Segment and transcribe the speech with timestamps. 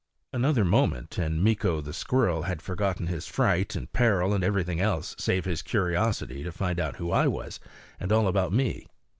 [0.33, 5.15] Another moment and Meeko the squirrel had forgotten his fright and peril and everything else
[5.19, 7.59] save his curiosity to find out who I was
[7.99, 8.87] and all about me.